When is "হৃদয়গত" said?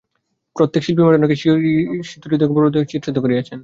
2.23-2.51